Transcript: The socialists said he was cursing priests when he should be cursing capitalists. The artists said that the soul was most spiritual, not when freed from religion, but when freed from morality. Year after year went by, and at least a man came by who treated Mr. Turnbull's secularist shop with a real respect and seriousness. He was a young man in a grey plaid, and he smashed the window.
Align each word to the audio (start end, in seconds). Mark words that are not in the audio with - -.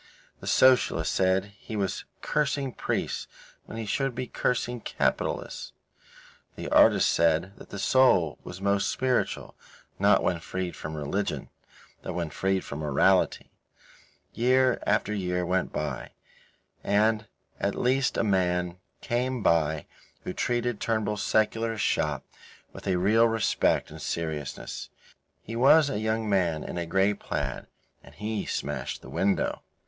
The 0.39 0.47
socialists 0.47 1.13
said 1.13 1.53
he 1.59 1.75
was 1.75 2.05
cursing 2.21 2.73
priests 2.73 3.27
when 3.65 3.77
he 3.77 3.85
should 3.85 4.15
be 4.15 4.25
cursing 4.25 4.79
capitalists. 4.81 5.73
The 6.55 6.69
artists 6.69 7.07
said 7.07 7.55
that 7.57 7.69
the 7.69 7.77
soul 7.77 8.39
was 8.43 8.59
most 8.61 8.89
spiritual, 8.89 9.55
not 9.99 10.23
when 10.23 10.39
freed 10.39 10.75
from 10.75 10.95
religion, 10.97 11.49
but 12.01 12.13
when 12.13 12.31
freed 12.31 12.61
from 12.63 12.79
morality. 12.79 13.51
Year 14.33 14.81
after 14.87 15.13
year 15.13 15.45
went 15.45 15.71
by, 15.71 16.13
and 16.83 17.27
at 17.59 17.75
least 17.75 18.17
a 18.17 18.23
man 18.23 18.77
came 19.01 19.43
by 19.43 19.85
who 20.23 20.33
treated 20.33 20.77
Mr. 20.77 20.79
Turnbull's 20.79 21.21
secularist 21.21 21.85
shop 21.85 22.25
with 22.73 22.87
a 22.87 22.95
real 22.97 23.27
respect 23.27 23.91
and 23.91 24.01
seriousness. 24.01 24.89
He 25.43 25.55
was 25.55 25.91
a 25.91 25.99
young 25.99 26.27
man 26.27 26.63
in 26.63 26.79
a 26.79 26.87
grey 26.87 27.13
plaid, 27.13 27.67
and 28.01 28.15
he 28.15 28.47
smashed 28.47 29.03
the 29.03 29.09
window. 29.11 29.61